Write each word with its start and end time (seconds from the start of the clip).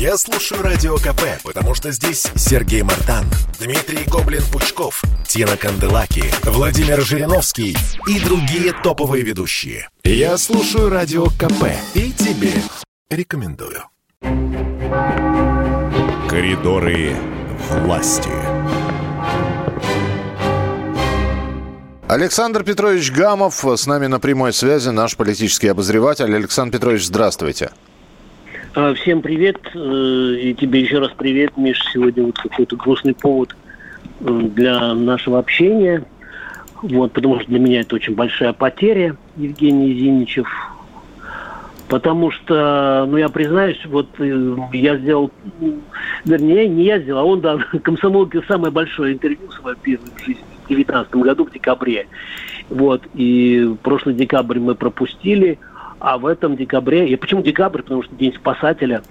Я 0.00 0.16
слушаю 0.16 0.62
Радио 0.62 0.96
КП, 0.96 1.42
потому 1.44 1.74
что 1.74 1.92
здесь 1.92 2.26
Сергей 2.34 2.80
Мартан, 2.80 3.26
Дмитрий 3.60 4.06
Гоблин-Пучков, 4.06 5.02
Тина 5.28 5.58
Канделаки, 5.58 6.24
Владимир 6.42 7.02
Жириновский 7.02 7.76
и 8.08 8.18
другие 8.18 8.72
топовые 8.82 9.22
ведущие. 9.22 9.90
Я 10.02 10.38
слушаю 10.38 10.88
Радио 10.88 11.26
КП 11.26 11.66
и 11.92 12.12
тебе 12.12 12.54
рекомендую. 13.10 13.84
Коридоры 16.30 17.14
власти. 17.82 18.30
Александр 22.08 22.64
Петрович 22.64 23.12
Гамов 23.12 23.62
с 23.62 23.86
нами 23.86 24.06
на 24.06 24.18
прямой 24.18 24.54
связи, 24.54 24.88
наш 24.88 25.14
политический 25.14 25.68
обозреватель. 25.68 26.34
Александр 26.34 26.78
Петрович, 26.78 27.04
здравствуйте. 27.04 27.70
А, 28.72 28.94
всем 28.94 29.20
привет. 29.20 29.58
Э, 29.74 29.78
и 29.78 30.54
тебе 30.54 30.80
еще 30.80 31.00
раз 31.00 31.10
привет, 31.16 31.56
Миш. 31.56 31.82
Сегодня 31.92 32.22
вот 32.22 32.38
какой-то 32.38 32.76
грустный 32.76 33.14
повод 33.14 33.56
э, 34.20 34.40
для 34.54 34.94
нашего 34.94 35.40
общения. 35.40 36.04
Вот, 36.80 37.10
потому 37.10 37.40
что 37.40 37.48
для 37.48 37.58
меня 37.58 37.80
это 37.80 37.96
очень 37.96 38.14
большая 38.14 38.52
потеря, 38.52 39.16
Евгений 39.36 39.92
Зиничев. 39.94 40.48
Потому 41.88 42.30
что, 42.30 43.06
ну, 43.08 43.16
я 43.16 43.28
признаюсь, 43.28 43.84
вот 43.86 44.06
э, 44.20 44.56
я 44.72 44.96
сделал, 44.98 45.32
вернее, 46.24 46.68
не 46.68 46.84
я 46.84 47.00
сделал, 47.00 47.22
а 47.22 47.24
он 47.24 47.40
дал 47.40 47.58
комсомолке 47.82 48.40
самое 48.46 48.70
большое 48.70 49.14
интервью 49.14 49.50
свое 49.50 49.74
первое 49.82 50.12
в 50.14 50.20
жизни 50.20 50.44
2019 50.68 51.16
году, 51.16 51.44
в 51.44 51.50
декабре. 51.50 52.06
Вот, 52.68 53.02
и 53.14 53.74
прошлый 53.82 54.14
декабрь 54.14 54.60
мы 54.60 54.76
пропустили, 54.76 55.58
а 56.00 56.18
в 56.18 56.26
этом 56.26 56.56
декабре, 56.56 57.08
и 57.08 57.16
почему 57.16 57.42
декабрь, 57.42 57.82
потому 57.82 58.02
что 58.02 58.14
День 58.14 58.34
спасателя, 58.34 59.02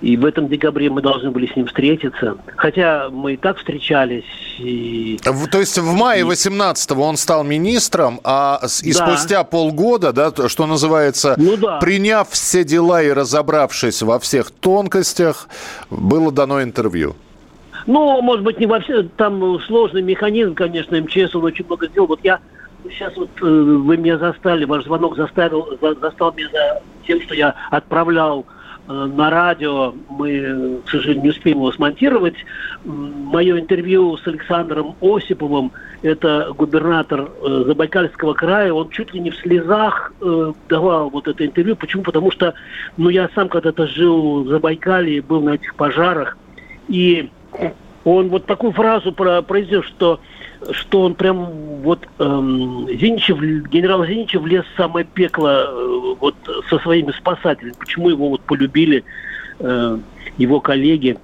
и 0.00 0.16
в 0.16 0.24
этом 0.24 0.48
декабре 0.48 0.90
мы 0.90 1.00
должны 1.00 1.30
были 1.30 1.46
с 1.46 1.56
ним 1.56 1.66
встретиться, 1.66 2.36
хотя 2.56 3.08
мы 3.10 3.34
и 3.34 3.36
так 3.36 3.58
встречались. 3.58 4.24
И, 4.58 5.18
То 5.22 5.58
есть 5.58 5.78
в 5.78 5.94
мае 5.94 6.24
18-го 6.24 7.02
он 7.02 7.16
стал 7.16 7.44
министром, 7.44 8.20
а 8.24 8.60
и 8.82 8.92
да. 8.92 9.06
спустя 9.06 9.44
полгода, 9.44 10.12
да, 10.12 10.32
что 10.48 10.66
называется, 10.66 11.34
ну, 11.38 11.56
да. 11.56 11.78
приняв 11.78 12.28
все 12.30 12.64
дела 12.64 13.02
и 13.02 13.12
разобравшись 13.12 14.02
во 14.02 14.18
всех 14.18 14.50
тонкостях, 14.50 15.48
было 15.90 16.32
дано 16.32 16.62
интервью. 16.62 17.14
Ну, 17.86 18.20
может 18.22 18.44
быть, 18.44 18.58
не 18.58 18.66
во 18.66 18.80
все. 18.80 19.02
Там 19.02 19.60
сложный 19.66 20.02
механизм, 20.02 20.54
конечно, 20.54 21.00
МЧС, 21.00 21.34
он 21.34 21.44
очень 21.44 21.66
много 21.66 21.86
сделал. 21.88 22.08
Вот 22.08 22.20
я 22.22 22.40
сейчас 22.90 23.16
вот 23.16 23.30
э, 23.40 23.44
вы 23.44 23.96
меня 23.96 24.18
застали, 24.18 24.64
ваш 24.64 24.84
звонок 24.84 25.16
заставил, 25.16 25.78
за, 25.80 25.94
застал 25.94 26.32
меня 26.32 26.48
за 26.50 26.82
тем, 27.06 27.20
что 27.22 27.34
я 27.34 27.54
отправлял 27.70 28.46
э, 28.88 28.92
на 28.92 29.30
радио. 29.30 29.94
Мы, 30.08 30.80
к 30.84 30.90
сожалению, 30.90 31.24
не 31.24 31.30
успеем 31.30 31.58
его 31.58 31.72
смонтировать. 31.72 32.34
Мое 32.84 33.60
интервью 33.60 34.16
с 34.16 34.26
Александром 34.26 34.96
Осиповым, 35.00 35.72
это 36.02 36.52
губернатор 36.56 37.30
э, 37.42 37.64
Забайкальского 37.66 38.34
края, 38.34 38.72
он 38.72 38.90
чуть 38.90 39.12
ли 39.14 39.20
не 39.20 39.30
в 39.30 39.36
слезах 39.36 40.12
э, 40.20 40.52
давал 40.68 41.10
вот 41.10 41.28
это 41.28 41.46
интервью. 41.46 41.76
Почему? 41.76 42.02
Потому 42.02 42.30
что, 42.30 42.54
ну, 42.96 43.08
я 43.08 43.28
сам 43.34 43.48
когда-то 43.48 43.86
жил 43.86 44.44
в 44.44 44.48
Забайкалье, 44.48 45.22
был 45.22 45.40
на 45.40 45.54
этих 45.54 45.74
пожарах, 45.74 46.36
и 46.88 47.30
он 48.04 48.28
вот 48.28 48.46
такую 48.46 48.72
фразу 48.72 49.12
произнес, 49.12 49.84
что 49.86 50.20
что 50.70 51.02
он 51.02 51.14
прям 51.14 51.44
вот 51.82 52.06
эм, 52.18 52.88
Зиничев, 52.88 53.38
генерал 53.68 54.06
Зиничев 54.06 54.40
влез 54.40 54.64
в 54.64 54.76
самое 54.76 55.04
пекло 55.04 55.66
э, 55.66 56.14
вот 56.18 56.34
со 56.70 56.78
своими 56.78 57.12
спасателями. 57.12 57.74
Почему 57.78 58.08
его 58.08 58.30
вот 58.30 58.40
полюбили 58.42 59.04
э, 59.58 59.98
его 60.38 60.60
коллеги. 60.60 61.18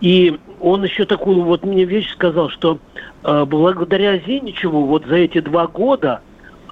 И 0.00 0.38
он 0.60 0.84
еще 0.84 1.04
такую 1.04 1.42
вот 1.42 1.64
мне 1.64 1.84
вещь 1.84 2.10
сказал, 2.12 2.48
что 2.50 2.78
э, 3.22 3.44
благодаря 3.44 4.18
Зиничеву 4.18 4.86
вот 4.86 5.04
за 5.06 5.16
эти 5.16 5.40
два 5.40 5.66
года 5.66 6.20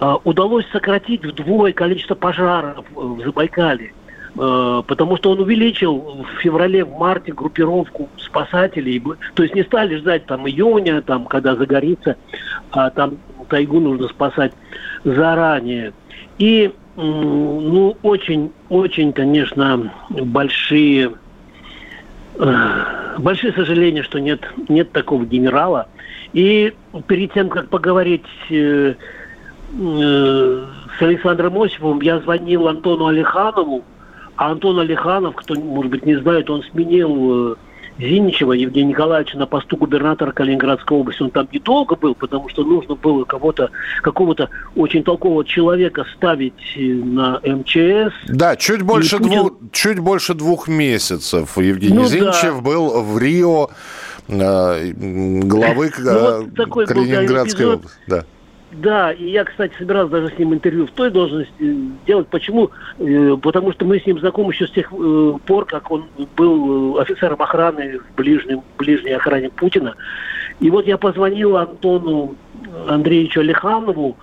э, 0.01 0.15
удалось 0.25 0.67
сократить 0.73 1.25
вдвое 1.25 1.73
количество 1.73 2.15
пожаров 2.15 2.85
в 2.95 3.23
Забайкале. 3.23 3.93
Э, 4.37 4.83
потому 4.87 5.17
что 5.17 5.31
он 5.31 5.41
увеличил 5.41 6.25
в 6.25 6.41
феврале, 6.41 6.85
в 6.85 6.93
марте 6.93 7.33
группировку 7.33 8.09
спасателей. 8.19 9.03
То 9.35 9.43
есть 9.43 9.55
не 9.55 9.63
стали 9.63 9.97
ждать 9.97 10.27
там 10.27 10.49
июня, 10.49 11.03
там, 11.03 11.27
когда 11.27 11.55
загорится, 11.55 12.17
а 12.71 12.91
там 12.91 13.19
тайгу 13.49 13.81
нужно 13.81 14.09
спасать 14.09 14.53
заранее. 15.05 15.93
И 16.39 16.73
ну, 16.97 17.97
очень, 18.03 18.53
очень, 18.69 19.13
конечно, 19.13 19.93
большие, 20.11 21.13
э, 22.39 22.57
большие 23.19 23.53
сожаления, 23.53 24.03
что 24.03 24.19
нет, 24.21 24.41
нет 24.69 24.91
такого 24.93 25.25
генерала. 25.25 25.89
И 26.33 26.73
перед 27.07 27.33
тем, 27.33 27.49
как 27.49 27.69
поговорить 27.69 28.25
э, 28.51 28.95
с 29.77 31.03
Александром 31.03 31.61
Осиповым, 31.61 32.01
я 32.01 32.19
звонил 32.19 32.67
Антону 32.69 33.07
Алиханову, 33.07 33.85
а 34.37 34.51
Антон 34.51 34.79
Алиханов, 34.79 35.37
кто, 35.37 35.55
может 35.55 35.91
быть, 35.91 36.05
не 36.05 36.17
знает, 36.17 36.51
он 36.51 36.63
сменил 36.65 37.53
э, 37.53 37.55
Зиничева 37.99 38.53
Евгения 38.53 38.91
Николаевича 38.91 39.39
на 39.39 39.47
посту 39.47 39.77
губернатора 39.77 40.33
Калининградской 40.33 40.97
области. 40.97 41.23
Он 41.23 41.31
там 41.31 41.49
недолго 41.53 41.95
был, 41.95 42.15
потому 42.15 42.49
что 42.49 42.65
нужно 42.65 42.97
было 42.97 43.25
кого-то, 43.25 43.71
какого-то 44.03 44.51
очень 44.75 45.05
толкового 45.05 45.45
человека 45.45 46.05
ставить 46.17 46.55
э, 46.77 46.81
на 46.81 47.41
МЧС. 47.45 48.13
Да, 48.29 48.57
чуть 48.57 48.83
больше, 48.83 49.19
Путин... 49.19 49.33
двух, 49.33 49.53
чуть 49.73 49.99
больше 50.01 50.35
двух 50.35 50.67
месяцев 50.67 51.57
Евгений 51.57 51.95
ну, 51.95 52.07
Зиничев 52.07 52.57
да. 52.57 52.61
был 52.61 53.03
в 53.03 53.19
Рио 53.19 53.71
э, 54.29 54.93
главы 54.93 55.93
ну, 55.99 56.51
вот 56.67 56.89
Калининградской 56.89 57.75
области. 57.75 57.99
Да. 58.09 58.25
Да, 58.77 59.13
и 59.13 59.31
я, 59.31 59.45
кстати, 59.45 59.73
собирался 59.79 60.11
даже 60.11 60.35
с 60.35 60.39
ним 60.39 60.55
интервью 60.55 60.87
в 60.87 60.91
той 60.91 61.11
должности 61.11 61.53
делать. 62.07 62.27
Почему? 62.29 62.71
Э, 62.99 63.37
потому 63.41 63.73
что 63.73 63.85
мы 63.85 64.01
с 64.01 64.07
ним 64.07 64.19
знакомы 64.19 64.53
еще 64.53 64.67
с 64.67 64.71
тех 64.71 64.93
э, 64.93 65.33
пор, 65.47 65.65
как 65.65 65.91
он 65.91 66.07
был 66.37 66.97
э, 66.97 67.03
офицером 67.03 67.41
охраны 67.41 68.01
в 68.01 68.17
ближнем, 68.17 68.63
ближней 68.79 69.15
охране 69.15 69.51
Путина. 69.51 69.95
И 70.61 70.71
вот 70.71 70.87
я 70.87 70.99
позвонил 70.99 71.57
Антону 71.57 72.35
Андреевичу 72.89 73.41
Алиханову, 73.41 74.17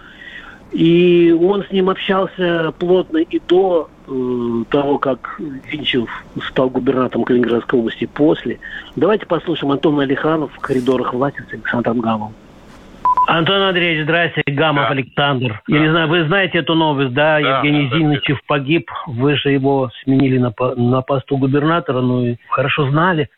и 0.72 1.35
он 1.40 1.63
с 1.63 1.72
ним 1.72 1.90
общался 1.90 2.73
плотно 2.78 3.17
и 3.17 3.41
до 3.47 3.90
того, 4.69 4.97
как 4.97 5.40
Винчев 5.69 6.09
стал 6.50 6.69
губернатором 6.69 7.23
Калининградской 7.23 7.79
области, 7.79 8.06
после. 8.06 8.59
Давайте 8.95 9.25
послушаем 9.25 9.72
Антона 9.72 10.03
Алиханов 10.03 10.51
в 10.53 10.59
коридорах 10.59 11.13
власти 11.13 11.44
с 11.50 11.53
Александром 11.53 12.00
Гамовым. 12.00 12.34
Антон 13.27 13.61
Андреевич, 13.61 14.03
здрасте, 14.03 14.41
Гамов 14.47 14.85
да. 14.85 14.89
Александр. 14.89 15.61
Да. 15.67 15.75
Я 15.75 15.79
не 15.79 15.89
знаю, 15.89 16.07
вы 16.07 16.25
знаете 16.25 16.59
эту 16.59 16.75
новость, 16.75 17.13
да? 17.13 17.39
да 17.39 17.57
Евгений 17.57 17.87
да, 17.89 17.97
Зинычев 17.97 18.37
да. 18.37 18.43
погиб, 18.47 18.89
вы 19.07 19.37
же 19.37 19.49
его 19.49 19.89
сменили 20.03 20.37
на, 20.37 20.53
на 20.75 21.01
посту 21.01 21.37
губернатора, 21.37 22.01
ну 22.01 22.25
и 22.25 22.35
хорошо 22.49 22.89
знали. 22.89 23.29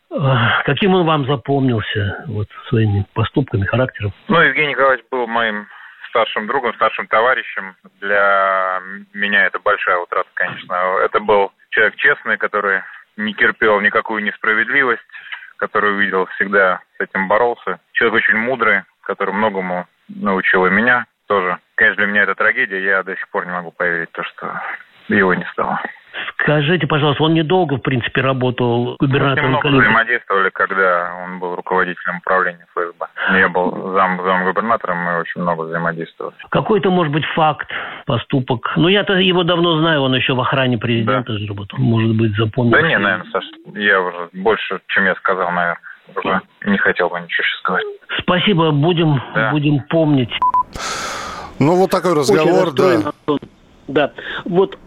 Каким 0.64 0.94
он 0.94 1.06
вам 1.06 1.26
запомнился 1.26 2.24
вот 2.28 2.48
своими 2.68 3.04
поступками, 3.14 3.64
характером? 3.64 4.12
Ну, 4.28 4.40
Евгений 4.40 4.70
Николаевич 4.70 5.04
был 5.10 5.26
моим 5.26 5.66
старшим 6.08 6.46
другом, 6.46 6.72
старшим 6.74 7.06
товарищем. 7.08 7.74
Для 8.00 8.80
меня 9.12 9.46
это 9.46 9.58
большая 9.58 9.98
утрата, 9.98 10.28
конечно. 10.34 10.74
Это 11.04 11.20
был 11.20 11.52
человек 11.70 11.96
честный, 11.96 12.36
который 12.36 12.80
не 13.16 13.34
терпел 13.34 13.80
никакую 13.80 14.22
несправедливость, 14.22 15.02
который 15.56 15.94
увидел 15.94 16.26
всегда 16.36 16.80
с 16.98 17.00
этим 17.00 17.28
боролся. 17.28 17.80
Человек 17.92 18.22
очень 18.22 18.38
мудрый, 18.38 18.82
который 19.04 19.34
многому 19.34 19.86
научил 20.08 20.66
и 20.66 20.70
меня 20.70 21.06
тоже. 21.26 21.58
Конечно, 21.76 22.04
для 22.04 22.12
меня 22.12 22.22
это 22.22 22.34
трагедия. 22.34 22.82
Я 22.82 23.02
до 23.02 23.16
сих 23.16 23.28
пор 23.28 23.46
не 23.46 23.52
могу 23.52 23.70
поверить 23.70 24.12
то, 24.12 24.22
что 24.24 24.60
его 25.08 25.34
не 25.34 25.44
стало. 25.52 25.80
Скажите, 26.38 26.86
пожалуйста, 26.86 27.24
он 27.24 27.34
недолго, 27.34 27.76
в 27.76 27.80
принципе, 27.80 28.20
работал 28.20 28.96
губернатором 29.00 29.52
Мы 29.52 29.56
немного 29.56 29.80
взаимодействовали, 29.80 30.50
когда 30.50 31.12
он 31.24 31.38
был 31.40 31.56
руководителем 31.56 32.18
управления 32.18 32.66
ФСБ. 32.74 33.06
Я 33.38 33.48
был 33.48 33.92
зам, 33.94 34.22
зам 34.22 34.44
губернатором, 34.44 34.98
мы 34.98 35.18
очень 35.18 35.40
много 35.40 35.62
взаимодействовали. 35.62 36.34
Какой-то, 36.50 36.90
может 36.90 37.12
быть, 37.12 37.24
факт, 37.34 37.68
поступок. 38.06 38.72
Ну, 38.76 38.88
я-то 38.88 39.14
его 39.14 39.42
давно 39.42 39.78
знаю, 39.78 40.02
он 40.02 40.14
еще 40.14 40.34
в 40.34 40.40
охране 40.40 40.78
президента 40.78 41.32
да. 41.32 41.38
же 41.38 41.46
работал. 41.48 41.78
Может 41.78 42.16
быть, 42.16 42.36
запомнил. 42.36 42.72
Да 42.72 42.82
не, 42.82 42.98
наверное, 42.98 43.30
Саша, 43.32 43.48
я 43.74 44.00
уже 44.00 44.28
больше, 44.34 44.80
чем 44.88 45.06
я 45.06 45.14
сказал, 45.16 45.50
наверное 45.50 45.80
уже 46.14 46.40
не 46.66 46.78
хотел 46.78 47.08
бы 47.08 47.20
ничего 47.20 47.44
сейчас 47.44 47.58
сказать. 47.60 47.84
Спасибо, 48.18 48.70
будем, 48.70 49.20
да. 49.34 49.50
будем 49.50 49.80
помнить. 49.90 50.30
Ну, 51.58 51.76
вот 51.76 51.90
такой 51.90 52.14
разговор, 52.14 52.72
да. 52.72 53.12
Да. 53.86 54.12
Вот, 54.46 54.78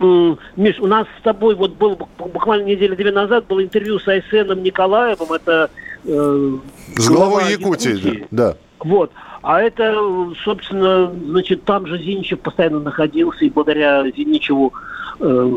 Миш, 0.56 0.80
у 0.80 0.88
нас 0.88 1.06
с 1.20 1.24
тобой 1.24 1.54
вот 1.54 1.74
был 1.76 2.00
буквально 2.18 2.66
неделю 2.66 2.96
две 2.96 3.12
назад 3.12 3.46
было 3.46 3.64
интервью 3.64 4.00
с 4.00 4.08
Айсеном 4.08 4.64
Николаевым, 4.64 5.34
это 5.34 5.70
э, 6.04 6.58
с 6.96 7.08
главой 7.08 7.52
Якутии, 7.52 7.92
Якутии. 7.92 8.28
да. 8.32 8.58
Вот. 8.80 9.12
А 9.42 9.62
это, 9.62 9.96
собственно, 10.44 11.12
значит, 11.12 11.64
там 11.64 11.88
же 11.88 11.98
Зиничев 11.98 12.40
постоянно 12.40 12.80
находился, 12.80 13.46
и 13.46 13.50
благодаря 13.50 14.04
Зиничеву 14.12 14.74
э, 15.20 15.52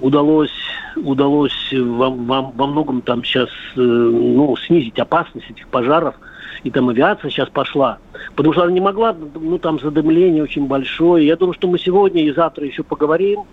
удалось, 0.00 0.52
удалось 0.96 1.72
во, 1.72 2.10
во, 2.10 2.42
во 2.42 2.66
многом 2.66 3.02
там 3.02 3.24
сейчас 3.24 3.48
э, 3.76 3.80
ну, 3.80 4.56
снизить 4.56 4.98
опасность 4.98 5.50
этих 5.50 5.66
пожаров. 5.68 6.14
И 6.62 6.70
там 6.70 6.90
авиация 6.90 7.30
сейчас 7.30 7.48
пошла. 7.48 7.98
Потому 8.36 8.52
что 8.52 8.64
она 8.64 8.72
не 8.72 8.80
могла, 8.80 9.16
ну 9.34 9.58
там 9.58 9.80
задымление 9.80 10.42
очень 10.42 10.66
большое. 10.66 11.26
Я 11.26 11.36
думаю, 11.36 11.54
что 11.54 11.68
мы 11.68 11.78
сегодня 11.78 12.22
и 12.22 12.32
завтра 12.32 12.66
еще 12.66 12.82
поговорим 12.82 13.44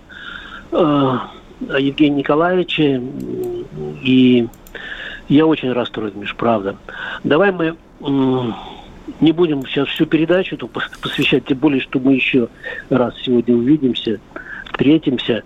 э, 0.71 0.75
о 0.75 1.79
Евгении 1.79 2.19
Николаевиче. 2.19 3.01
И 4.03 4.47
я 5.29 5.45
очень 5.45 5.71
расстроен, 5.71 6.13
Миш, 6.19 6.35
правда. 6.35 6.75
Давай 7.23 7.51
мы 7.51 7.75
не 9.21 9.31
будем 9.31 9.65
сейчас 9.65 9.87
всю 9.89 10.05
передачу 10.05 10.55
эту 10.55 10.67
посвящать, 10.67 11.45
тем 11.45 11.57
более, 11.57 11.81
что 11.81 11.99
мы 11.99 12.13
еще 12.13 12.49
раз 12.89 13.13
сегодня 13.23 13.55
увидимся, 13.55 14.19
встретимся. 14.71 15.43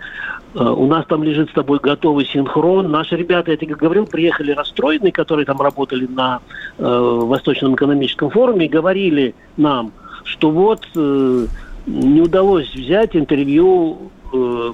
Э, 0.54 0.64
у 0.64 0.88
нас 0.88 1.06
там 1.08 1.24
лежит 1.24 1.50
с 1.50 1.54
тобой 1.54 1.80
готовый 1.80 2.26
синхрон. 2.26 2.92
Наши 2.92 3.16
ребята, 3.16 3.52
я 3.52 3.58
тебе 3.58 3.76
говорил, 3.76 4.06
приехали 4.06 4.52
расстроенные, 4.52 5.12
которые 5.12 5.46
там 5.46 5.62
работали 5.62 6.08
на 6.08 6.40
э, 6.78 6.84
Восточном 6.84 7.76
экономическом 7.76 8.30
форуме, 8.30 8.66
и 8.66 8.70
говорили 8.70 9.36
нам, 9.58 9.92
что 10.24 10.52
вот 10.52 10.88
э, 10.96 11.48
не 11.86 12.22
удалось 12.22 12.74
взять 12.74 13.16
интервью 13.16 14.12
э, 14.34 14.74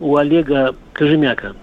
у 0.00 0.16
Олега 0.16 0.74
Кожемяка. 0.92 1.54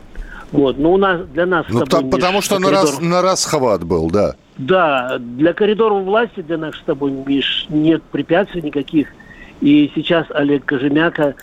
Вот, 0.52 0.78
но 0.78 0.94
у 0.94 0.98
нас 0.98 1.22
для 1.34 1.46
нас. 1.46 1.66
Ну, 1.70 1.86
там, 1.86 2.10
потому 2.10 2.42
что 2.42 2.60
на, 2.60 2.72
раз, 2.72 3.00
на 3.02 3.22
расхват 3.22 3.84
был, 3.84 4.10
да. 4.10 4.36
Да, 4.58 5.18
для 5.20 5.54
коридоров 5.54 6.04
власти 6.04 6.42
для 6.42 6.58
нас 6.58 6.76
с 6.76 6.82
тобой, 6.82 7.12
Миш, 7.12 7.66
нет 7.70 8.02
препятствий 8.04 8.62
никаких. 8.62 9.10
И 9.62 9.92
сейчас 9.96 10.28
Олег 10.30 10.66
Кожемяка 10.66 11.36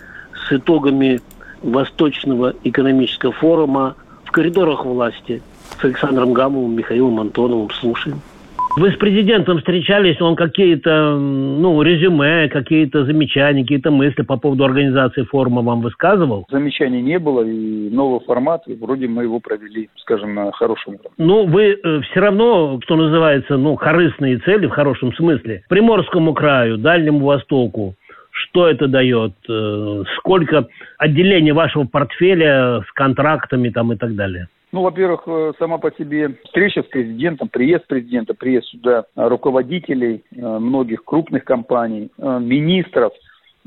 с 0.47 0.51
итогами 0.51 1.21
Восточного 1.61 2.53
экономического 2.63 3.31
форума 3.31 3.95
в 4.25 4.31
коридорах 4.31 4.85
власти 4.85 5.41
с 5.79 5.83
Александром 5.83 6.33
Гамовым, 6.33 6.75
Михаилом 6.75 7.19
Антоновым 7.19 7.69
слушаем. 7.71 8.21
Вы 8.75 8.91
с 8.91 8.95
президентом 8.95 9.59
встречались, 9.59 10.19
он 10.19 10.35
какие-то, 10.35 11.15
ну, 11.15 11.79
резюме, 11.83 12.49
какие-то 12.49 13.05
замечания, 13.05 13.61
какие-то 13.61 13.91
мысли 13.91 14.23
по 14.23 14.37
поводу 14.37 14.65
организации 14.65 15.21
форума 15.23 15.61
вам 15.61 15.81
высказывал? 15.81 16.47
Замечаний 16.49 17.03
не 17.03 17.19
было, 17.19 17.43
и 17.43 17.89
новый 17.91 18.19
формат, 18.21 18.63
и 18.67 18.73
вроде 18.73 19.07
мы 19.07 19.23
его 19.23 19.39
провели, 19.39 19.89
скажем, 19.97 20.33
на 20.33 20.51
хорошем 20.53 20.95
уровне. 20.95 21.11
Ну, 21.19 21.45
вы 21.45 21.79
э, 21.83 22.01
все 22.01 22.19
равно, 22.19 22.79
что 22.83 22.95
называется, 22.95 23.57
ну, 23.57 23.75
корыстные 23.75 24.39
цели 24.39 24.65
в 24.65 24.71
хорошем 24.71 25.13
смысле. 25.13 25.61
Приморскому 25.69 26.33
краю, 26.33 26.79
Дальнему 26.79 27.27
Востоку, 27.27 27.93
что 28.31 28.67
это 28.67 28.87
дает, 28.87 29.33
э, 29.47 30.03
сколько 30.17 30.67
отделений 30.97 31.51
вашего 31.51 31.85
портфеля 31.85 32.81
с 32.81 32.91
контрактами 32.93 33.69
там 33.69 33.93
и 33.93 33.97
так 33.97 34.15
далее? 34.15 34.47
Ну, 34.73 34.81
во-первых, 34.81 35.21
э, 35.27 35.53
сама 35.59 35.77
по 35.77 35.91
себе 35.91 36.29
встреча 36.45 36.81
с 36.81 36.87
президентом, 36.87 37.47
приезд 37.47 37.85
президента, 37.85 38.33
приезд 38.33 38.65
сюда 38.69 39.05
руководителей 39.15 40.23
э, 40.31 40.35
многих 40.35 41.05
крупных 41.05 41.45
компаний, 41.45 42.09
э, 42.17 42.39
министров, 42.39 43.13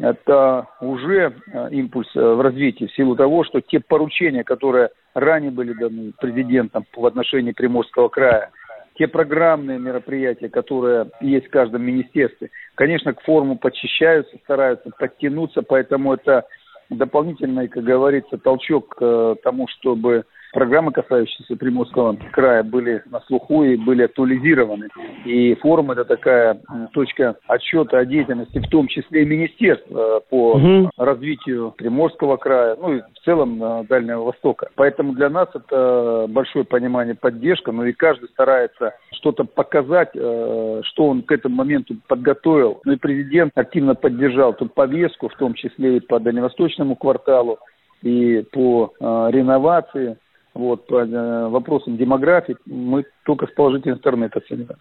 это 0.01 0.67
уже 0.81 1.33
импульс 1.71 2.13
в 2.13 2.43
развитии 2.43 2.87
в 2.87 2.95
силу 2.95 3.15
того, 3.15 3.45
что 3.45 3.61
те 3.61 3.79
поручения, 3.79 4.43
которые 4.43 4.91
ранее 5.15 5.53
были 5.53 5.73
даны 5.75 6.13
президентом 6.21 6.85
в 6.95 7.07
отношении 7.07 7.53
Приморского 7.53 8.09
края, 8.09 8.51
те 8.99 9.07
программные 9.07 9.79
мероприятия, 9.79 10.49
которые 10.49 11.07
есть 11.21 11.47
в 11.47 11.51
каждом 11.51 11.83
министерстве, 11.83 12.51
конечно, 12.75 13.15
к 13.15 13.23
форуму 13.23 13.57
подчищаются, 13.57 14.37
стараются 14.43 14.91
подтянуться, 14.99 15.63
поэтому 15.63 16.13
это 16.13 16.45
дополнительный, 16.91 17.69
как 17.69 17.85
говорится, 17.85 18.39
толчок 18.39 18.97
к 18.97 19.37
тому, 19.43 19.67
чтобы 19.69 20.25
программы, 20.57 20.91
касающиеся 20.91 21.55
Приморского 21.57 22.17
края, 22.33 22.63
были 22.63 23.03
на 23.11 23.21
слуху 23.27 23.63
и 23.63 23.77
были 23.77 24.05
актуализированы. 24.05 24.89
И 25.27 25.55
форум– 25.57 25.91
это 25.93 26.07
такая 26.07 26.59
точка 26.95 27.37
отсчета 27.47 27.99
о 27.99 28.07
деятельности, 28.07 28.59
в 28.59 28.69
том 28.71 28.89
числе 28.89 29.23
и 29.23 29.27
министерств 29.27 29.87
э, 29.91 30.21
по 30.31 30.55
угу. 30.55 30.91
развитию 30.97 31.75
Приморского 31.77 32.39
края, 32.39 32.75
ну 32.81 32.95
и 32.95 33.01
в 33.01 33.25
целом 33.27 33.63
э, 33.63 33.85
Дальнего 33.87 34.23
Востока. 34.23 34.71
Поэтому 34.77 35.13
для 35.13 35.29
нас 35.29 35.51
это 35.53 36.25
большое 36.27 36.65
понимание, 36.65 37.15
поддержка, 37.15 37.71
но 37.71 37.85
и 37.85 37.93
каждый 37.93 38.31
старается 38.31 38.95
что-то 39.11 39.45
показать, 39.45 40.13
э, 40.15 40.81
что 40.85 41.09
он 41.09 41.21
к 41.21 41.33
этому 41.33 41.57
моменту 41.57 41.97
подготовил. 42.09 42.81
Ну 42.87 42.93
и 42.93 42.97
президент 42.97 43.53
активно 43.57 43.95
поддержал 43.95 44.55
тут 44.55 44.73
повестку, 44.73 45.29
в 45.29 45.35
том 45.35 45.53
числе 45.53 45.99
и 45.99 46.01
по 46.01 46.19
Дальневосточному 46.19 46.97
кварталу, 46.97 47.59
и 48.01 48.43
по 48.53 48.93
реновации 49.01 50.17
вот, 50.57 50.87
по 50.87 51.01
э, 51.01 51.49
вопросам 51.49 51.97
демографии 51.97 52.57
мы 52.67 53.05
только 53.25 53.47
с 53.47 53.51
положительной 53.51 53.99
стороны 53.99 54.25
это 54.25 54.39
оцениваем. 54.39 54.79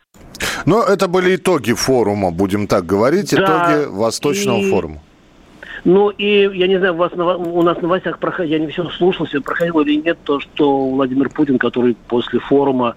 Но 0.66 0.84
это 0.84 1.08
были 1.08 1.36
итоги 1.36 1.74
форума, 1.74 2.32
будем 2.32 2.68
так 2.68 2.86
говорить, 2.86 3.36
да, 3.36 3.44
итоги 3.44 3.90
Восточного 3.92 4.60
и... 4.60 4.70
форума. 4.70 5.00
Ну 5.84 6.10
и, 6.10 6.50
я 6.58 6.68
не 6.68 6.80
знаю, 6.80 6.94
у, 6.94 6.98
вас, 6.98 7.12
у 7.14 7.62
нас 7.62 7.78
в 7.78 7.82
новостях, 7.82 8.18
проход... 8.20 8.48
я 8.48 8.58
не 8.58 8.68
все 8.68 8.90
слушал, 8.90 9.26
все 9.26 9.42
проходило 9.42 9.82
или 9.82 10.02
нет, 10.02 10.18
то, 10.24 10.40
что 10.40 10.90
Владимир 10.90 11.30
Путин, 11.30 11.60
который 11.60 11.96
после 12.08 12.40
форума 12.40 12.96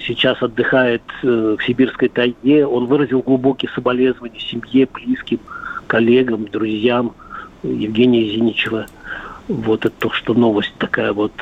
сейчас 0.00 0.42
отдыхает 0.42 1.02
э, 1.22 1.56
в 1.58 1.64
сибирской 1.64 2.08
тайге, 2.08 2.66
он 2.66 2.86
выразил 2.86 3.22
глубокие 3.22 3.70
соболезнования 3.70 4.40
семье, 4.40 4.86
близким, 4.92 5.38
коллегам, 5.86 6.46
друзьям 6.46 7.14
Евгения 7.62 8.28
Зиничева. 8.28 8.86
Вот 9.48 9.84
это 9.86 9.94
то, 9.98 10.10
что 10.10 10.34
новость 10.34 10.74
такая 10.78 11.12
вот 11.12 11.32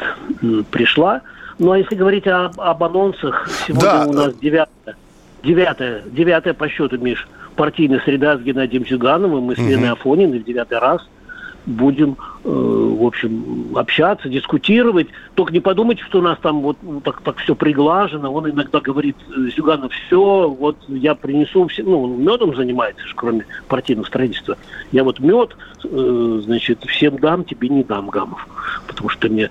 пришла. 0.70 1.22
Ну, 1.58 1.72
а 1.72 1.78
если 1.78 1.94
говорить 1.94 2.26
об, 2.26 2.60
об 2.60 2.84
анонсах, 2.84 3.48
сегодня 3.66 3.82
да. 3.82 4.06
у 4.06 4.12
нас 4.12 4.34
девятая, 4.34 4.96
девятая, 5.42 6.02
девятая 6.06 6.52
по 6.54 6.68
счету, 6.68 6.98
Миш, 6.98 7.28
партийная 7.56 8.00
среда 8.00 8.36
с 8.36 8.40
Геннадием 8.40 8.86
Зюгановым 8.86 9.52
и 9.52 9.54
с 9.54 9.58
Леной 9.58 9.92
Афониной 9.92 10.40
в 10.40 10.44
девятый 10.44 10.78
раз– 10.78 11.06
будем, 11.66 12.16
э, 12.44 12.48
в 12.48 13.04
общем, 13.04 13.76
общаться, 13.76 14.28
дискутировать. 14.28 15.08
Только 15.34 15.52
не 15.52 15.60
подумайте, 15.60 16.02
что 16.04 16.18
у 16.18 16.22
нас 16.22 16.38
там 16.40 16.60
вот 16.60 16.76
так, 17.02 17.20
так 17.22 17.38
все 17.38 17.54
приглажено. 17.54 18.32
Он 18.32 18.50
иногда 18.50 18.80
говорит, 18.80 19.16
э, 19.28 19.48
Зюганов, 19.56 19.92
все, 19.92 20.48
вот 20.48 20.76
я 20.88 21.14
принесу, 21.14 21.66
все, 21.68 21.82
ну, 21.82 22.02
он 22.02 22.22
медом 22.22 22.54
занимается, 22.54 23.04
кроме 23.14 23.46
партийного 23.68 24.06
строительства. 24.06 24.56
Я 24.92 25.04
вот 25.04 25.20
мед, 25.20 25.56
э, 25.84 26.40
значит, 26.44 26.84
всем 26.84 27.18
дам, 27.18 27.44
тебе 27.44 27.68
не 27.68 27.82
дам, 27.82 28.08
Гамов, 28.08 28.46
потому 28.86 29.08
что 29.08 29.28
мне 29.28 29.50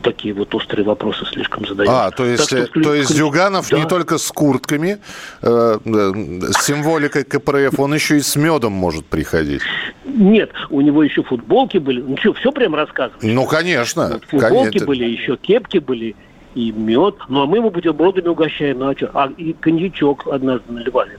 такие 0.00 0.34
вот 0.34 0.54
острые 0.54 0.84
вопросы 0.84 1.24
слишком 1.26 1.66
задают. 1.66 1.90
А, 1.92 2.10
то 2.10 2.24
есть, 2.24 2.48
так, 2.48 2.68
что, 2.68 2.80
то 2.82 2.94
есть 2.94 3.10
Зюганов 3.10 3.68
да. 3.70 3.78
не 3.78 3.86
только 3.86 4.18
с 4.18 4.28
куртками, 4.30 4.98
э, 5.42 5.78
с 5.84 6.64
символикой 6.64 7.24
КПРФ, 7.24 7.78
он 7.78 7.94
еще 7.94 8.16
и 8.16 8.20
с 8.20 8.36
медом 8.36 8.72
может 8.72 9.06
приходить. 9.06 9.62
Нет, 10.04 10.50
у 10.70 10.80
него 10.80 11.02
еще 11.02 11.22
футболки 11.22 11.78
были. 11.78 12.00
Ну 12.00 12.16
что, 12.18 12.32
все 12.34 12.52
прям 12.52 12.74
рассказывать? 12.74 13.22
Ну, 13.22 13.46
конечно. 13.46 14.10
Вот, 14.12 14.24
футболки 14.24 14.78
конечно. 14.78 14.86
были, 14.86 15.04
еще 15.04 15.36
кепки 15.36 15.78
были 15.78 16.14
и 16.54 16.70
мед. 16.72 17.16
Ну, 17.28 17.42
а 17.42 17.46
мы 17.46 17.58
ему 17.58 17.70
бутербродами 17.70 18.28
угощаем. 18.28 18.80
Ну, 18.80 18.90
а 18.90 18.96
что? 18.96 19.10
А, 19.14 19.30
и 19.36 19.52
коньячок 19.54 20.26
однажды 20.26 20.72
наливали. 20.72 21.18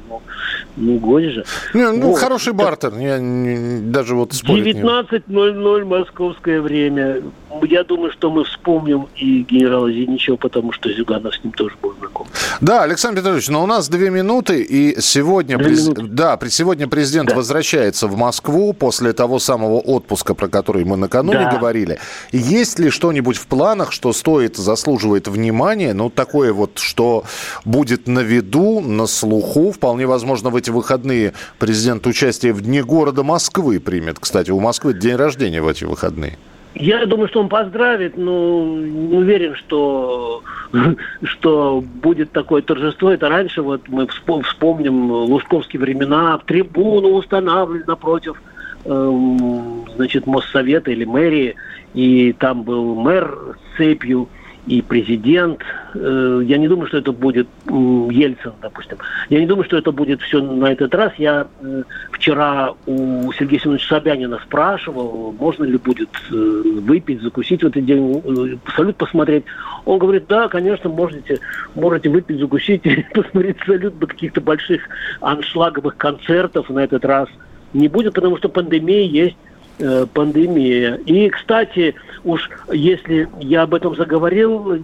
Ну, 0.75 0.93
ну 0.93 0.99
горе 0.99 1.31
же. 1.31 1.45
Не, 1.73 1.91
ну, 1.91 2.09
вот. 2.09 2.19
хороший 2.19 2.53
бартер. 2.53 2.93
Я 2.97 3.19
не, 3.19 3.79
даже 3.79 4.15
вот 4.15 4.33
спорить 4.33 4.77
19.00 4.77 5.85
московское 5.85 6.61
время. 6.61 7.21
Я 7.63 7.83
думаю, 7.83 8.11
что 8.11 8.31
мы 8.31 8.43
вспомним 8.45 9.07
и 9.15 9.43
генерала 9.43 9.91
Зиничева, 9.91 10.37
потому 10.37 10.71
что 10.71 10.91
Зюганов 10.91 11.35
с 11.35 11.43
ним 11.43 11.53
тоже 11.53 11.75
был 11.81 11.93
знаком. 11.99 12.27
Да, 12.61 12.83
Александр 12.83 13.21
Петрович, 13.21 13.49
но 13.49 13.63
у 13.63 13.67
нас 13.67 13.89
две 13.89 14.09
минуты, 14.09 14.61
и 14.61 14.99
сегодня, 15.01 15.57
през... 15.57 15.87
да, 15.87 16.39
сегодня 16.49 16.87
президент 16.87 17.29
да. 17.29 17.35
возвращается 17.35 18.07
в 18.07 18.15
Москву 18.17 18.73
после 18.73 19.13
того 19.13 19.39
самого 19.39 19.79
отпуска, 19.79 20.33
про 20.33 20.47
который 20.47 20.83
мы 20.83 20.97
накануне 20.97 21.39
да. 21.39 21.57
говорили. 21.57 21.99
Есть 22.31 22.79
ли 22.79 22.89
что-нибудь 22.89 23.37
в 23.37 23.47
планах, 23.47 23.91
что 23.91 24.13
стоит, 24.13 24.57
заслуживает 24.57 25.27
внимания, 25.27 25.93
ну, 25.93 26.09
такое 26.09 26.53
вот, 26.53 26.79
что 26.79 27.23
будет 27.65 28.07
на 28.07 28.19
виду, 28.19 28.81
на 28.81 29.07
слуху, 29.07 29.71
вполне 29.71 30.02
возможно, 30.05 30.49
в 30.49 30.55
эти 30.55 30.69
выходные 30.69 31.33
президент 31.59 32.05
участие 32.07 32.53
в 32.53 32.61
Дне 32.61 32.83
города 32.83 33.23
Москвы 33.23 33.79
примет. 33.79 34.19
Кстати, 34.19 34.51
у 34.51 34.59
Москвы 34.59 34.93
день 34.93 35.15
рождения 35.15 35.61
в 35.61 35.67
эти 35.67 35.83
выходные. 35.83 36.37
Я 36.75 37.05
думаю, 37.05 37.27
что 37.27 37.41
он 37.41 37.49
поздравит, 37.49 38.17
но 38.17 38.65
не 38.65 39.17
уверен, 39.17 39.55
что, 39.55 40.41
что 41.23 41.83
будет 42.01 42.31
такое 42.31 42.61
торжество. 42.63 43.11
Это 43.11 43.29
раньше 43.29 43.61
вот 43.61 43.87
мы 43.89 44.07
вспомним 44.07 45.11
лужковские 45.11 45.79
времена, 45.79 46.39
трибуну 46.45 47.09
устанавливали 47.09 47.83
напротив 47.85 48.41
эм, 48.85 49.85
значит, 49.95 50.25
Моссовета 50.25 50.89
или 50.89 51.05
мэрии, 51.05 51.55
и 51.93 52.33
там 52.33 52.63
был 52.63 52.95
мэр 52.95 53.37
с 53.55 53.77
цепью, 53.77 54.27
и 54.65 54.81
президент. 54.81 55.61
Э, 55.93 56.41
я 56.45 56.57
не 56.57 56.67
думаю, 56.67 56.87
что 56.87 56.97
это 56.97 57.11
будет 57.11 57.47
Ельцин, 57.65 58.53
допустим. 58.61 58.97
Я 59.29 59.39
не 59.39 59.45
думаю, 59.45 59.65
что 59.65 59.77
это 59.77 59.91
будет 59.91 60.21
все 60.21 60.41
на 60.41 60.71
этот 60.71 60.95
раз. 60.95 61.11
Я 61.17 61.47
э, 61.61 61.83
вчера 62.11 62.73
у 62.85 63.31
Сергея 63.33 63.59
Семеновича 63.59 63.95
Собянина 63.95 64.39
спрашивал, 64.45 65.35
можно 65.37 65.65
ли 65.65 65.77
будет 65.77 66.09
э, 66.31 66.35
выпить, 66.35 67.21
закусить 67.21 67.63
в 67.63 67.67
этот 67.67 67.85
день, 67.85 68.59
салют 68.75 68.95
посмотреть. 68.95 69.43
Он 69.85 69.99
говорит, 69.99 70.25
да, 70.27 70.47
конечно, 70.47 70.89
можете, 70.89 71.39
можете 71.75 72.09
выпить, 72.09 72.39
закусить, 72.39 72.83
посмотреть 73.13 73.57
салют 73.65 73.99
до 73.99 74.07
каких-то 74.07 74.39
больших 74.39 74.81
аншлаговых 75.19 75.97
концертов 75.97 76.69
на 76.69 76.79
этот 76.79 77.03
раз 77.03 77.27
не 77.73 77.87
будет, 77.87 78.13
потому 78.13 78.37
что 78.37 78.49
пандемия 78.49 79.03
есть 79.03 79.35
Э, 79.79 80.05
пандемия. 80.13 80.99
И, 81.07 81.29
кстати, 81.29 81.95
уж 82.23 82.47
если 82.71 83.27
я 83.39 83.63
об 83.63 83.73
этом 83.73 83.95
заговорил, 83.95 84.83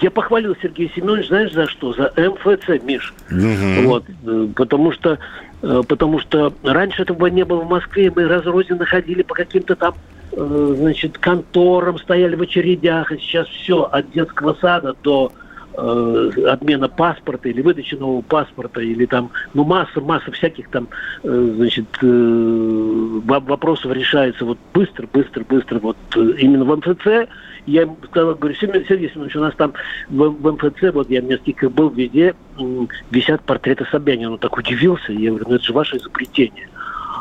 я 0.00 0.10
похвалил 0.10 0.56
Сергея 0.60 0.90
Семеновича, 0.92 1.28
знаешь, 1.28 1.52
за 1.52 1.68
что? 1.68 1.92
За 1.92 2.12
МФЦ, 2.16 2.82
Миш. 2.82 3.14
Угу. 3.30 3.88
Вот, 3.88 4.04
э, 4.26 4.48
потому 4.56 4.90
что 4.90 5.18
э, 5.62 5.82
потому 5.86 6.18
что 6.18 6.52
раньше 6.64 7.02
этого 7.02 7.26
не 7.26 7.44
было 7.44 7.60
в 7.60 7.68
Москве, 7.68 8.12
мы 8.14 8.26
разрозненно 8.26 8.84
ходили 8.84 9.22
по 9.22 9.34
каким-то 9.34 9.76
там 9.76 9.94
значит, 10.34 11.18
конторам, 11.18 11.98
стояли 11.98 12.36
в 12.36 12.40
очередях, 12.40 13.12
и 13.12 13.18
сейчас 13.18 13.46
все 13.48 13.82
от 13.82 14.10
детского 14.12 14.56
сада 14.60 14.96
до 15.02 15.30
э, 15.76 16.30
обмена 16.48 16.88
паспорта 16.88 17.48
или 17.48 17.62
выдачи 17.62 17.94
нового 17.94 18.22
паспорта, 18.22 18.80
или 18.80 19.06
там, 19.06 19.30
ну, 19.54 19.64
масса, 19.64 20.00
масса 20.00 20.30
всяких 20.32 20.68
там, 20.68 20.88
э, 21.22 21.52
значит, 21.56 21.86
э, 22.02 23.20
вопросов 23.24 23.92
решается 23.92 24.44
вот 24.44 24.58
быстро, 24.74 25.06
быстро, 25.12 25.44
быстро, 25.44 25.78
вот 25.80 25.96
именно 26.16 26.64
в 26.64 26.76
МФЦ. 26.76 27.28
Я 27.66 27.88
сказал, 28.10 28.34
говорю, 28.34 28.56
Сергей 28.56 29.10
Семенович, 29.10 29.36
у 29.36 29.40
нас 29.40 29.54
там 29.56 29.72
в, 30.08 30.28
в 30.28 30.52
МФЦ, 30.52 30.92
вот 30.92 31.08
я 31.10 31.20
несколько 31.20 31.70
был, 31.70 31.90
везде 31.90 32.34
висят 33.10 33.42
портреты 33.42 33.86
Собянина. 33.90 34.32
Он 34.32 34.38
так 34.38 34.56
удивился, 34.56 35.12
я 35.12 35.30
говорю, 35.30 35.46
ну 35.48 35.54
это 35.54 35.64
же 35.64 35.72
ваше 35.72 35.96
изобретение. 35.96 36.68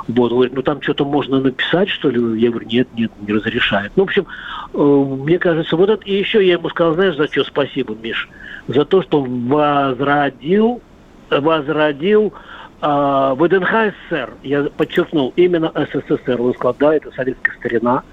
Вот, 0.07 0.31
говорит, 0.31 0.53
ну 0.53 0.61
там 0.61 0.81
что-то 0.81 1.05
можно 1.05 1.39
написать, 1.39 1.89
что 1.89 2.09
ли? 2.09 2.41
Я 2.41 2.49
говорю, 2.49 2.67
нет, 2.67 2.87
нет, 2.95 3.11
не 3.21 3.33
разрешает. 3.33 3.91
Ну, 3.95 4.03
в 4.03 4.07
общем, 4.07 4.25
э, 4.73 4.77
мне 4.77 5.39
кажется, 5.39 5.75
вот 5.75 5.89
это... 5.89 6.03
И 6.05 6.17
еще 6.17 6.45
я 6.45 6.53
ему 6.53 6.69
сказал, 6.69 6.93
знаешь, 6.93 7.15
за 7.15 7.27
что 7.27 7.43
спасибо, 7.43 7.95
Миш? 7.95 8.29
За 8.67 8.85
то, 8.85 9.01
что 9.01 9.23
возродил, 9.23 10.81
возродил 11.29 12.33
э, 12.81 13.35
ВДНХ 13.37 13.93
СССР. 14.09 14.33
Я 14.43 14.63
подчеркнул, 14.75 15.33
именно 15.35 15.71
СССР. 15.75 16.41
Он 16.41 16.53
сказал, 16.53 16.75
да, 16.79 16.95
это 16.95 17.11
советская 17.11 17.55
старина. 17.57 18.03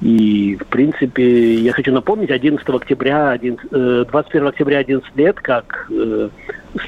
И, 0.00 0.56
в 0.56 0.66
принципе, 0.66 1.54
я 1.54 1.72
хочу 1.72 1.92
напомнить, 1.92 2.30
11 2.30 2.68
октября, 2.68 3.30
11, 3.30 3.70
21 4.08 4.44
э, 4.44 4.48
октября 4.48 4.78
11 4.78 5.16
лет, 5.16 5.40
как 5.40 5.88
э, 5.90 6.28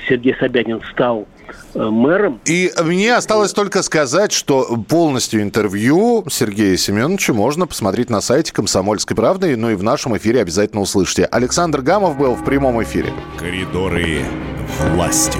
Сергей 0.08 0.34
Собянин 0.38 0.80
стал 0.92 1.26
Э, 1.74 1.88
мэром. 1.88 2.40
И 2.44 2.72
мне 2.82 3.14
осталось 3.14 3.52
только 3.52 3.82
сказать, 3.82 4.32
что 4.32 4.76
полностью 4.88 5.42
интервью 5.42 6.24
Сергея 6.28 6.76
Семеновича 6.76 7.32
можно 7.32 7.66
посмотреть 7.66 8.10
на 8.10 8.20
сайте 8.20 8.52
«Комсомольской 8.52 9.16
правды», 9.16 9.56
ну 9.56 9.70
и 9.70 9.74
в 9.74 9.82
нашем 9.82 10.16
эфире 10.16 10.40
обязательно 10.40 10.82
услышите. 10.82 11.24
Александр 11.24 11.80
Гамов 11.82 12.18
был 12.18 12.34
в 12.34 12.44
прямом 12.44 12.82
эфире. 12.82 13.12
Коридоры 13.38 14.22
власти. 14.92 15.38